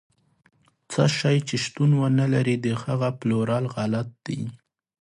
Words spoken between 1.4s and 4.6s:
چې شتون ونه لري، د هغه پلورل غلط دي.